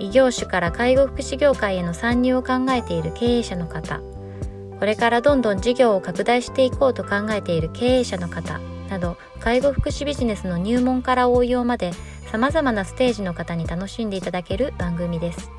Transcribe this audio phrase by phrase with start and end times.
[0.00, 4.00] 異業種から介護福祉業界への参入を考えている経営者の方。
[4.78, 8.60] これからどんどん事業を拡大していこうと考えている経営者の方。
[8.88, 11.92] など介護福祉ビジネスの入門から応用まで
[12.30, 15.50] さまざまなステージの方に楽しんでいただける番組です。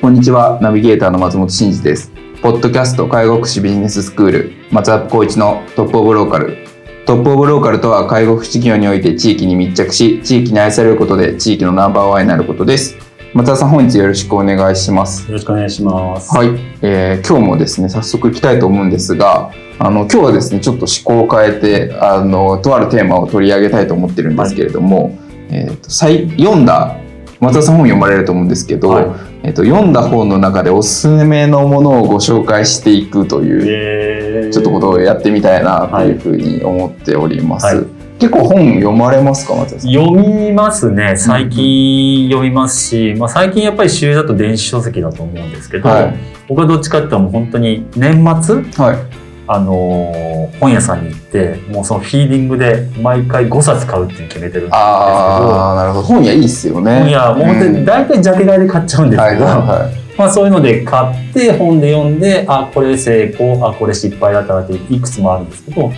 [0.00, 0.58] こんにちは。
[0.60, 2.12] ナビゲーターの松本真嗣です。
[2.42, 6.77] ポッドキャスト介護福祉ビジネススクール松田光一のトップオブローカル。
[7.08, 12.98] トップオブローカルとは介護福祉業において地域に密着し地域に愛されることで地域のナンバーワンになることです。
[13.32, 15.26] 松田さん本日よろしくお願いします。
[15.26, 16.36] よろしくお願いします。
[16.36, 16.48] はい、
[16.82, 26.98] えー今日もですね早速いきたいと思うんですがあの今日はですねちょっと思考を変えてあのとあるテーマを取り上げたいと思ってるんですけれども、えーと最読んだ
[27.40, 34.52] 松田さん本読まれると思うんですけど、はいえー、と読んだ本の中でおすすめのものをご紹介していくという、えー。
[34.52, 37.66] ちょっとことをやってみたいなというふうに思っております。
[37.66, 37.86] はい。
[38.18, 41.16] 結構本読まれますか読みますね。
[41.16, 46.14] 最近読みますし、まあ最近やっぱり主流だと電子書籍だと思うんですけど、はい。
[46.48, 48.98] 僕はどっちかっていうともう本当に年末、はい。
[49.46, 50.27] あのー
[50.60, 56.02] 本屋さんに行って、もうそのフィーリングで毎回5冊買うって決めてるんですけど、ああなるほど。
[56.06, 57.00] 本屋いいっすよね。
[57.00, 65.92] 本屋、もう本当に大体ジャケ買いで買っちゃうんですけど、まあそういうので買って本で読んで、あ、これ成功、あ、これ失敗だったなっていくつもあるんですけど、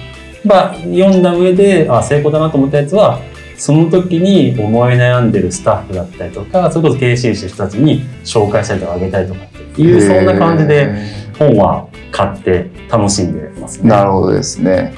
[0.45, 3.19] まあ読んだ上で、あ、成功だなと思ったやつは、
[3.57, 13.89] その時に思い悩んでるスタッフだったりとか、それこそ経営してる人たちに紹介したりとかあげたりとかっていう、そんな感じでへ本は買って楽しんでますーね。
[13.91, 14.95] なるほどですね。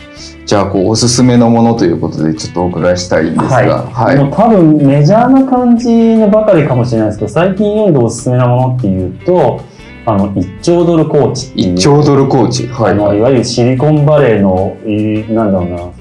[0.46, 4.24] じゃあこうおすすめのものということでちょっとお伺いしたいんですが、はい、はい。
[4.24, 9.62] もう多分メジャーな感じのばかりかもしれないですけど最近読んでおすすめなものっていうと
[10.04, 12.92] あの1兆ドルコーチ一兆ドルコーチ、はい。
[12.92, 15.92] あのいわゆるシリコンバレーの、いなんだろうな、うん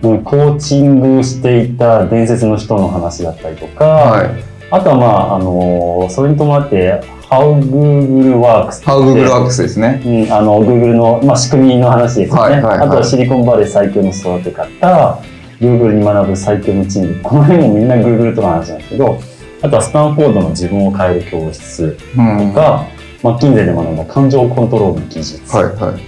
[0.00, 10.00] コーチングしていた伝説の人の話だったりとか、はい、あとはまあ、あの、それに伴って、How Google Works ハウググルワークスですね。
[10.02, 12.40] うん、あの、Google の、まあ、仕組みの話ですよね。
[12.40, 15.22] はいはいはいあとはシリコンバレー最強の育て方、
[15.60, 17.22] Google に学ぶ最強のチーム。
[17.22, 19.20] この辺もみんな Google とかの話なんですけど、
[19.60, 22.86] あとはスタンフォードの自分を変える教室うん、とか、
[23.22, 25.54] マッキンゼーで学んだ感情コントロールの技術。
[25.54, 25.98] はいは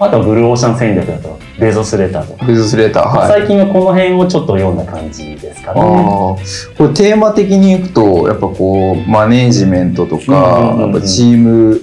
[0.00, 2.44] あとはブルーオーシャン戦略だと、ベゾスレターとか。
[2.44, 2.48] い。
[2.48, 3.28] ビズスレーター、はい。
[3.28, 5.80] 最近はこの辺をちょっと読んだ感じですかあね。
[5.80, 11.80] ーこれテーマ的にいくとやっぱこうマネージメントとか、やっぱチーム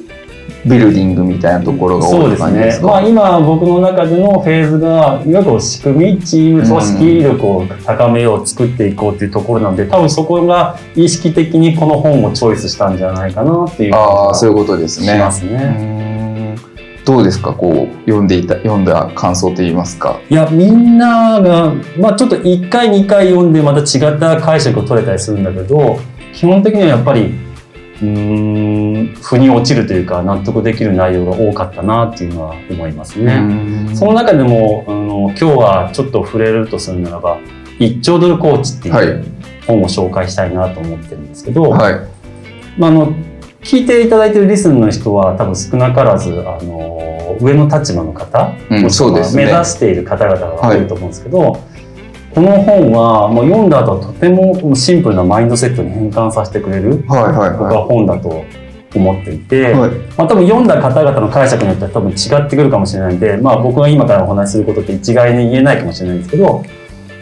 [0.64, 2.82] ビルディングみたいなところが多いです。
[2.82, 2.88] か？
[2.88, 15.08] まあ今僕の中でのフェーズが、いわゆる仕組み、チーム、組織力を高めよう、作っていこうっていうところなので、多分そこが意識的にこの本をチョイスしたんじゃないかなっていうああそういうこことですね。
[15.08, 16.11] しますね。
[17.06, 17.54] どうですか？
[17.54, 20.20] こう読んでいた読んだ感想といいますか？
[20.30, 26.00] いや、みんなが、まあちょっと1回、2回読んでまた違った解釈を取れたりするんだけど、
[26.34, 27.34] 基本的にはやっぱり、
[28.02, 33.34] うーん、腑に落ちるというか、納得できる内容が多かったなっていうのは思いますね。
[33.34, 37.40] うんその中でも、あの、今日はちょっと触れるとするならば、
[37.80, 39.26] 1兆ドルコーチってはいいう
[39.68, 42.00] 本を紹介したいなと思ってるんですけど、はい
[42.78, 43.14] まあ、あの、
[43.64, 49.46] 聞いていただいてるリスンの人は多分少なからず、あの、上の立場の方、うんそうですね。
[49.46, 51.60] 目指している方々が多いと思うんですけど、
[52.34, 58.46] この本はもう読んだ後はとてもシンプルなマインドセットに変換させてくれる、はいはい僕はは本だと
[58.96, 59.64] 思っていて、い。
[59.74, 59.92] はい。
[59.92, 66.64] まあ、多分読んだ方々の解釈によっては多分違ってくるかもしれないんで、まあ、僕が今からお話しすることって一概に言えないかもしれないんですけど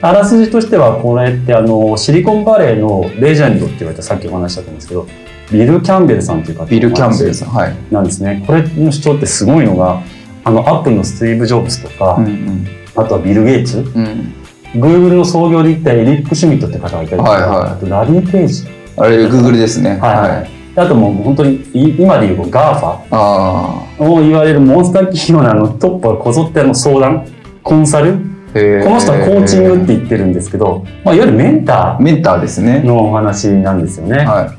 [0.01, 5.07] あらすじとしてはこれってあのシリコンバレーのレジェンドって言われたさっきお話ししたと思うんですけど
[5.51, 7.75] ビル・キャンベルさんという方ビルキャンベルさんはい。
[7.91, 8.43] なんですね。
[8.45, 10.01] これの主張ってすごいのが
[10.43, 12.67] あのアップルのスティーブ・ジョブズとか、うんうん。
[12.95, 13.79] あとはビル・ゲイツ。
[13.79, 14.33] うん。
[14.73, 17.71] Google の創業で言ったエリック・シュミットって方がいたりとか、はいはい。
[17.71, 18.67] あとラリー・ペイジ、
[18.97, 19.97] あれグーグルですね。
[19.97, 20.29] はい。
[20.29, 20.49] はい。
[20.75, 27.25] あともう本当にい今でいう GAFA あを言われるモンスター企業のあのトップはこぞってあの相談
[27.63, 28.13] コンサル。
[28.49, 32.81] この人はコーチングって言ってるんですけど、まあ、いわゆるメンタメンターですね。
[32.83, 32.83] ー。
[32.83, 34.25] のお話なんですよね。
[34.25, 34.55] は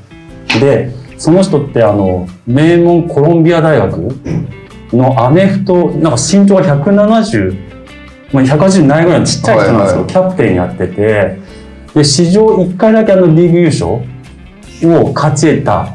[0.59, 3.97] でその人ってあの名門コロンビア大学
[4.91, 10.07] のアメフトなんか身長が170、まあ、180ないぐらいのちっちゃい人なんですけど、はい。
[10.07, 11.39] キャプテンやってて。
[11.93, 15.93] で、史上1回だけあのリーグ優勝を勝ち得た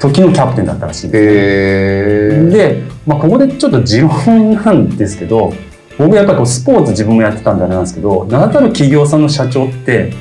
[0.00, 2.50] 時のキャプテンだったらしいんです。
[2.50, 5.52] で、まあ、ここでちょっと持論なんですけど、
[5.98, 10.12] 僕やっぱりこうスポーツ自分もやってたんであれなんですけど、名だたる企業さんの社長って、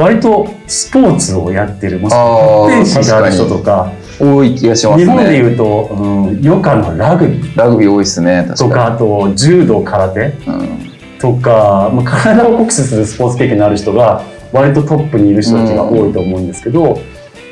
[0.00, 5.04] 割とスポーツをやってる、もうスポあーーツ選手である人とか、多い気がしますね。
[5.04, 7.58] 日本でいうと、うん、余暇のラグビー。
[7.58, 8.50] ラグビー多いですね。
[8.56, 10.20] とか、あと柔道、空手。
[10.46, 10.90] うん。
[11.18, 16.98] とか、まあ、体を酷使するスポーツ経験のある人が割とトップにいる人たちが多いと思うんですけど、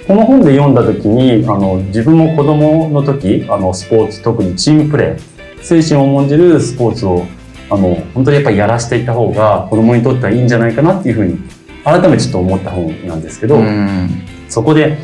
[0.07, 7.27] この本で読んだ時にあの自分も子供の時あのスポーツ特にチームプレー精神を重んじるスポーツを
[7.69, 11.39] あの本当にやっぱりやらせていった方が子供にとってはいいんじゃないかなっていうふうに
[11.89, 14.09] 改めてちょっと思った本なんですけど、うん。
[14.49, 14.99] そこで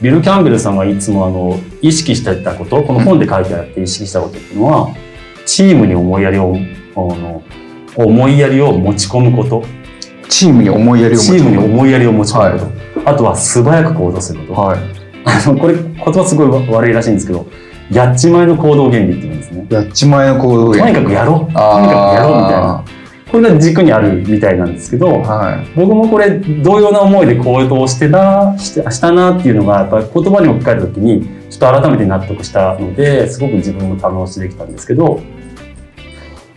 [0.00, 4.94] ビル・キャンベルさんがいつもあの意識していたことこの本で書いてあって意識したことっていうのは
[5.46, 6.54] チームに思いやりを
[6.96, 7.42] あの
[7.94, 9.64] 思いやりを持ち込むこと。
[10.28, 14.78] チームに思いやりを持チームに思いやりを持ち込むこと、はあとは素早く行動すること、はい。
[15.24, 17.46] あ のこれ言葉すごい悪いらしいんですけど
[17.90, 19.66] やっちまいの行動原理っていうんですね。
[19.70, 21.38] やっちまえの行動とにかくやろう。
[21.38, 22.84] とにかくやろうみたいな
[23.30, 25.66] これが軸にあるみたいなんですけど、はい。
[25.74, 35.20] 僕もこれ同様な思いで行動してなしてしたなっていうのがやっぱり言葉に置き換えた時にちょっと改めて納得したのですごく自分も堪能してできたんですけど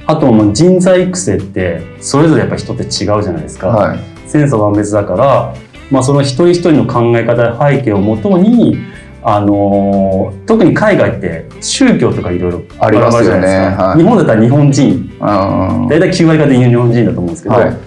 [0.06, 4.00] あともう人材育成ってそれぞれやっぱ人って違うじゃないですか、はい。
[4.28, 5.56] 千差万別だから、
[5.90, 8.78] まあ、その一人一人の考え方や背景をもとに
[9.22, 13.48] あのー特に海外って宗教とかいろいろありますよね。
[13.48, 14.00] はい。
[14.00, 15.09] 日本だったら日本人。
[15.09, 17.78] あ大体9割方日本人だと思うんですけど、はい。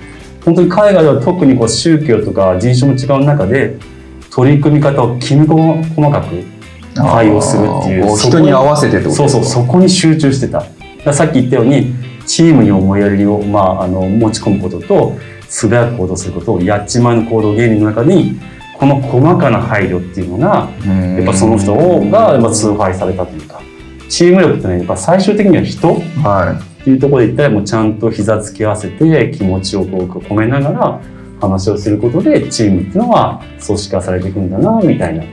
[0.44, 3.78] 本当に海外では特にこう宗教とか人種も違う中で
[4.30, 6.44] 取り組み方をきめ細かく
[6.94, 10.64] 対応するっていう人に合わせてってことそうそうそこに集中してた。
[11.12, 11.94] さっき言ったように
[12.26, 15.16] チームに思いやりを、まあ、あの持ち込むことと
[15.48, 18.38] 素早く行動することをやっちまいの行動原理の中に
[18.78, 21.74] この細かな配慮っていうのがややっぱその人
[22.10, 23.60] がまあ崇拝されたというか
[24.08, 25.88] チーム力ってねやっぱ最終的には人
[26.22, 31.00] はっていうところで言ったらもうちゃんと膝つき合わせて気持ちをこう込めながら
[31.40, 35.24] 話をすることでチームっていうのは組織化されていくんだなみたいな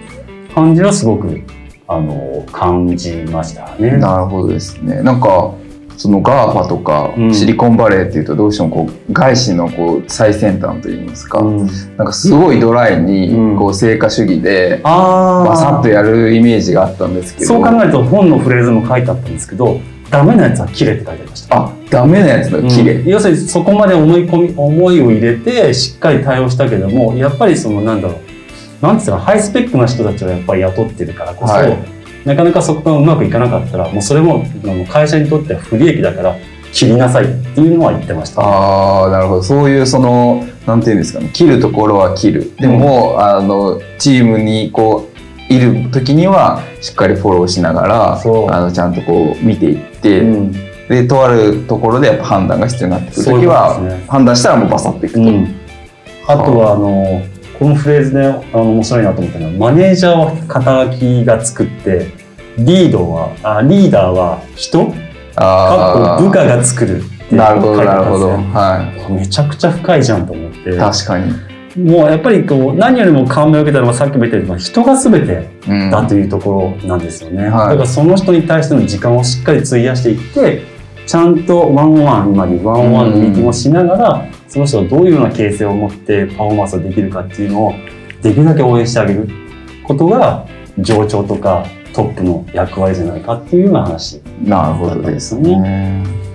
[0.53, 1.41] 感じはすごく
[1.87, 3.81] あの感じましたい。
[3.81, 3.97] ね。
[3.97, 5.01] なるほどですね。
[5.01, 5.55] なんか、
[5.97, 11.67] その GAFA とかうんシリコンバレーっていうとどうしてもこう外資のこう最先端といいますか、うん
[11.97, 21.55] なんかすごいドライにうんこう成果主義であバサッあとやるイメージがあったんですけどそう考えると本のフレーズも書いてあったんですけどダメなやつは綺麗って書いてありました。
[21.57, 23.09] あダメなやつだ綺麗、うん。
[23.09, 28.85] 要するにそこまで思い込み思いを入れてしっかり対応したけどもやっぱりそのなんだろう。
[28.85, 31.77] なんていうのハイスペックな人たちをやっぱり雇ってるからこそ、はい。
[32.25, 34.45] なかなかそこがうまくいかなかったらもうそれも
[34.89, 36.35] 会社にとっては不利益だから
[36.71, 39.43] 切りなさいっていうのは言ってました、ああなるほど。
[39.43, 41.29] そういうそのなんていうんですかね。
[41.33, 42.55] 切るところは切る。
[42.57, 45.08] でも、あのチームにこう
[45.49, 50.51] いる時にはしっかりフォローしながらあのちゃんとこう見ていって、うん。
[50.87, 54.05] でとあるところでやっぱ判断が必要になってくる時はね。
[54.07, 55.55] 判断したらもうバサッといくと、うん。
[56.27, 57.21] あとはあの
[57.57, 62.07] このフレーズであの面白いなと思ったのはマネージャーは肩書きが作って
[62.57, 64.85] リードはあリーダーは人？
[64.85, 64.95] かっ
[65.35, 70.75] あこ部下が作るってなるほど書いてあなるほどったんですねはめちゃくちゃ深いじゃんと思って。
[70.75, 71.33] い確かに、
[71.79, 80.63] もうやっぱりこう何よりも感銘を受けたのはさっきも言ったように人が全てうん、だというところなんですよね、はいだからその人に対しての時間をしっかり費やしていって
[81.05, 87.73] ちゃんとワンワン今にワンワンのミーティングをしながら、その人がどういうような形成を持ってパフォーマンスができるかっていうのを
[88.21, 89.27] できるだけ応援してあげる
[89.83, 96.28] ことが上長とかトップの役割じゃないかっていうような話なるほどですね。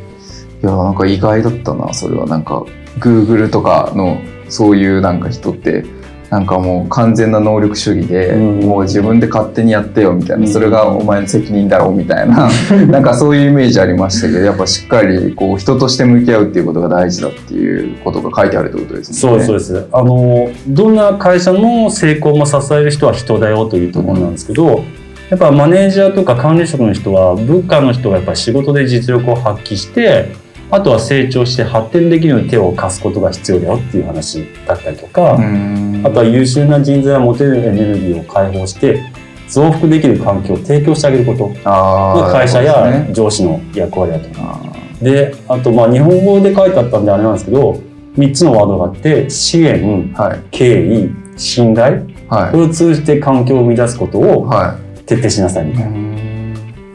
[0.65, 2.65] いやなんか意外だったなそれはなんか
[2.99, 5.85] Google とかのそういうなんか人って
[6.31, 12.49] なんかもう完全な能力主義で、うんもう自分で勝手にやってよみたいな、うんそれがお前の責任だろうみたいな
[12.89, 19.39] なんかそういうイメージありましたけどやっぱしっかりこう人として向き合うっていうことが大事だっていうことが書いてあるってことですそうね。
[19.39, 19.87] ですそうです。
[19.93, 24.83] あのどんな会社の成功も支える人は人だよというところなんですけど、
[25.31, 30.33] やっぱマネージャーとか管理職の人は部下の人がやっぱり仕事で実力を発揮して、
[30.75, 36.03] あとは成長して発展できるように手を貸すことが必要だよっていう話だったりとか、うん。
[36.05, 39.01] あとは優秀な人材が持てるエネルギーを解放して
[39.49, 41.49] 増幅できる環境を提供してあげること。
[41.65, 43.13] が会社やね。
[43.13, 44.29] 上司の役割だと。
[44.39, 44.61] あ
[45.01, 47.81] で、あとまあ日本語で書いてあったんであれなんですけど、
[48.17, 50.41] 3つのワードがあって、支援、ーはい。
[50.51, 55.77] 敬意、信頼、はこれを通じて環境を生み出すこといをは徹底しなさいみい。
[55.77, 56.14] たいな。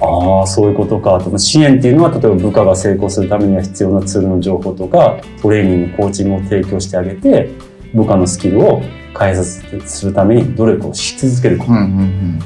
[0.02, 1.20] ああ、そういうことか。
[1.38, 7.50] 支援っていうのは、例えば部下が成功するためには必要なツールの情報とか、トレーニング、コーチングを提供してあげて、
[7.94, 8.82] 部下のスキルを
[9.14, 11.72] 開発するために努力をし続けること。
[11.72, 12.40] うんうん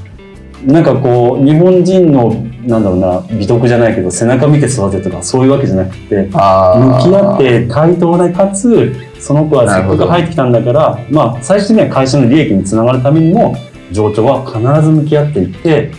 [0.66, 2.34] なんかこう日本人の
[2.66, 13.56] なんだろうな美徳じゃないけど背中見て育てとかそういうわけじゃなくて向き合って対等でかつその子はせっかく入ってきたんだからまあ最終的には会社の利益につながるためにも
[13.92, 15.92] 上長は必ず向き合っていって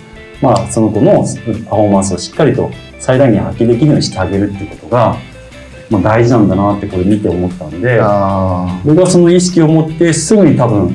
[0.44, 5.16] まあその子のパフォーマンスをしっかりと最大限発揮できるようにしてあげるっていうことが、
[5.88, 10.94] まあ、大事なんだなってこれ見て思ったんであ僕はその意識を持ってすぐに多分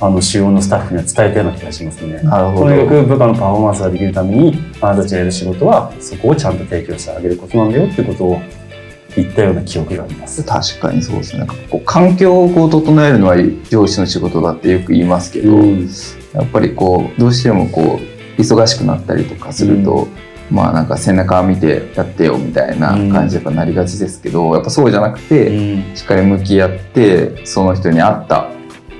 [0.00, 2.24] あの主要のスタッフには伝えたような気がしますねー。
[2.24, 8.40] なるほどとにかく部下のパフォーマンスができるためにあなたたちがやる仕事はそこをちゃんと提供してあげることなんだよってことを
[9.16, 10.42] 言ったような記憶があります。
[10.42, 13.36] 確かにそうですねこう環境をこう整えるのは
[13.70, 15.88] 上司の仕事だってよく言いますけど、うん
[16.34, 20.08] やっぱりこうどうしてもこう忙しくなったりとかすると、
[20.50, 25.96] まあなんか背中見てやってよみたいな感じにやっぱなりがちですけど、やっぱそうじゃなくて、うん。
[25.96, 28.50] しっかり向き合ってその人に合った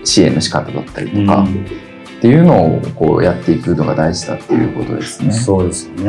[0.05, 5.33] 支援の仕方だったりとか、っていうのをこうやっていくのが大事だっていうことですね。
[5.33, 6.05] そうですよね。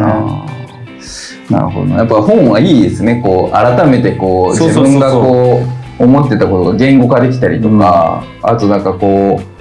[1.49, 1.97] なるほどな。
[1.97, 3.21] やっぱ本はいいですね。
[3.21, 5.61] こう改めてこう自分がこ
[5.99, 9.54] う思ってたことが言語化できたりとか、あとなんかこう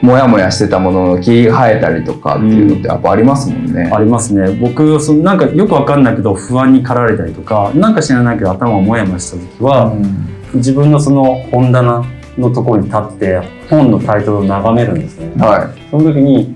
[0.00, 3.90] もやもやしてたものの切り生えたりとかっていうのってやっぱありますもんね。
[3.92, 4.52] ありますね。
[4.52, 12.04] 僕、そのなんかよくわかんないけど不安に駆られたりとか、なんか知らないけど頭がもやもやした時は、うん自分のその本棚
[12.38, 15.30] のところに立って本のタイトルを眺めるんですね。
[15.36, 16.54] はその時に、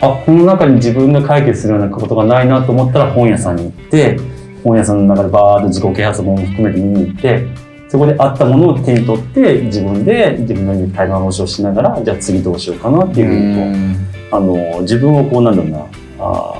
[0.00, 4.18] あ、この中に自分が解決するようなことがないなと思ったら本屋さんに行って、
[4.64, 7.46] 本屋さんの中でバーッと自己啓発本も含めて見に行って、
[7.90, 13.24] そこであったものを手に取って、自分で自分なりにタイマー押しをしながら、じゃあ次どうしようかなってい。
[13.24, 15.86] いうふうにこう、あの、自分をこうなんだろうな、
[16.20, 16.54] あ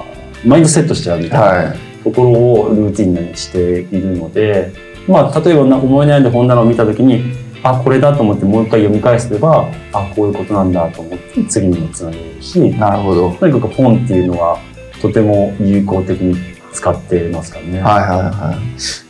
[0.45, 1.79] ーマインドセットしちゃうみたいなはい。
[2.03, 4.73] ところをルーティンにしているので、
[5.07, 7.23] まあ、例えばな思い悩んで本棚を見た時に、
[7.63, 13.29] あ、これだと思ってもう一回読み返せば、あ、こういうことなんだと思って次にもつなげるし、なるほど。
[13.29, 14.59] はいとにかく本っていうのは
[15.01, 17.81] とても有効的に使ってますからね。
[17.81, 18.57] はいは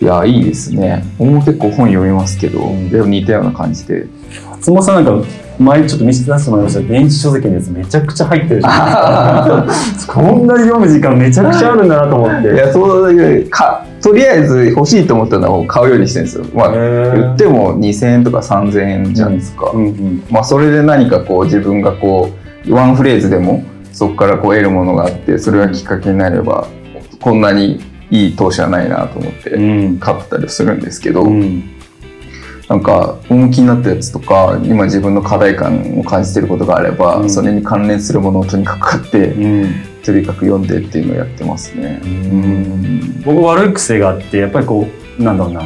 [0.01, 0.05] い。
[0.05, 1.05] いやいいですね。
[1.19, 4.07] 僕も結構本読みますけど、うんでも似たような感じで。
[4.53, 5.27] 松本さんなんか
[5.59, 10.07] 前ちょっと見せて出してもらいました電子書籍のやつめちゃくちゃ入ってるじゃん。
[10.07, 12.55] こんなに読む時間めちゃくちゃあるんだなと思って。
[12.55, 16.45] いやそうだけどかとりあえず欲しいと思ったのを買うようにしてるんですよ。
[16.55, 19.71] まあ言っても2000円とか3000円じゃないですか。
[19.75, 22.31] うんうんまあそれで何かこう自分がこ
[22.67, 23.63] うワンフレーズでも
[23.93, 26.69] そこからこう得るものがあってそれがきっかけになれば
[27.21, 29.61] こんなにいい投資はないなと思ってう
[29.93, 29.99] ん。
[29.99, 31.71] 買ったりするんですけど、うん。
[32.69, 37.31] なんか本気になったやつとか今自分の課題感を感じてることがあれば、うん。
[37.31, 39.75] それに関連するものをとにかく買って、うん。
[40.05, 42.01] とにかく読んでっていうのをやってますね。
[42.03, 43.23] うん。
[43.23, 45.63] 僕悪い癖があってやっぱりこうなんだろうな。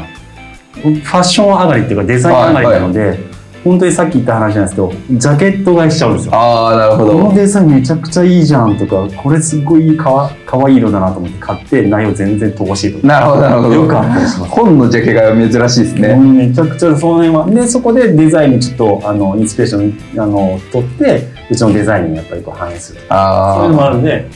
[0.75, 3.19] ファッション上がりっていうかデザイン上がりなので、
[3.65, 6.35] 本当にさっき言った話なんですけどジャケット買いしちゃうんですよ。
[6.35, 7.35] ああなるほこのど。
[7.35, 13.75] デザインめちゃくちゃいいじゃんとかこれすごいかわかわいい色だなと思って買って内容全然乏しいとかなるほどなるほど。
[13.75, 14.51] よくあったりします。
[14.53, 16.09] 本のジャケが珍しいですね。
[16.09, 24.27] うんめちゃくちゃその辺はでそこでデザインにちょっとあのインスピレーションあの取ってうちのデザインにやっぱりこう反映するそうあいうのもああるんで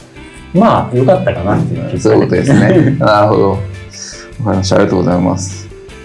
[0.53, 2.59] まあ良かったかなっていう結そういうことですね。
[2.59, 3.49] ね なるほど。
[3.51, 3.61] わか
[4.51, 4.75] りました。
[4.77, 5.58] ありがとうございます。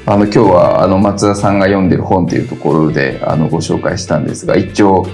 [0.07, 5.07] あの今日はあの松田さんが読んでる本というところであのご紹介したんですが、一丁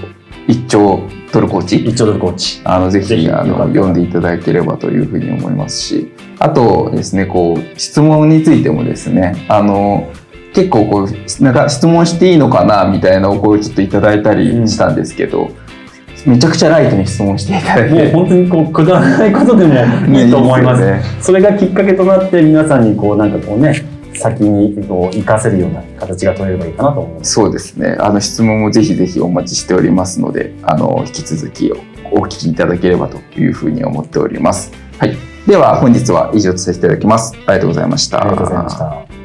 [0.47, 1.77] 一丁トルコーチ。
[1.77, 2.61] 一丁ドルコーチ。
[2.65, 10.11] あのぜぜひひあの読んでいただければというふうに思いますし、あとですねこう質問についてもですねあの
[10.53, 15.51] 結構こうなんか質問していいのかなみたいなお声をちょっといただいたりしたんですけど、
[16.25, 18.11] めちゃくちゃライトに質問していただいて。
[18.11, 19.73] もう本当にこうくだらないことでも
[20.19, 20.83] いいと思います。
[20.83, 23.90] ねそれがきっかけとなって皆さんにこうなんかこうね
[24.21, 27.33] 先にこう活かせるような形が取れればいいかなと思います。
[27.33, 27.97] そうですね。
[27.99, 31.77] あの質問もぜひぜひお待ちしておりますので、あの引き続きお
[32.25, 34.71] 聞きいただければというふうに思っております。
[34.99, 35.17] はい。
[35.47, 37.33] では本日は以上とさせていただきます。
[37.35, 38.21] ありがとうございました。
[38.21, 39.21] ありがとうございました。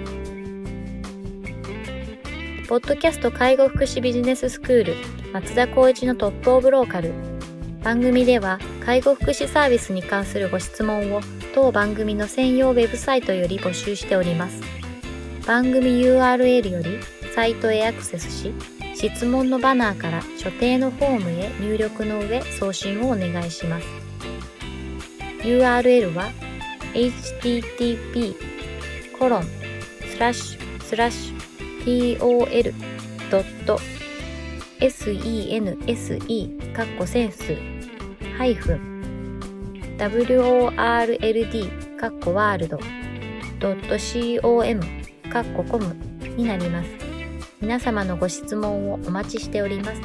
[2.68, 4.94] ポッドキャスト介護福祉ビジネススクール
[5.32, 7.12] 松田光一のトップオブローカル
[7.84, 11.20] 番組では介護福祉サービスに関するご質問を
[11.54, 14.75] 当番組の専用ウェブサイトより募集しております
[15.46, 16.98] 番組 URL より
[17.34, 18.52] サイトへアクセスし
[18.94, 23.86] 質問のバナーから所定のフォームへ入力の上送信をお願いします。
[25.42, 26.32] URL は
[26.94, 28.34] http
[29.18, 32.18] コロンスラッシュスラッシュ
[34.78, 37.54] tol.sense かっこセンス。
[38.36, 38.96] ハイフン
[39.98, 42.78] world かっこワールド
[43.60, 44.95] .com
[45.36, 45.94] かっこコム
[46.38, 46.88] になります。
[47.60, 50.00] 皆様のご質問をお待ちしております。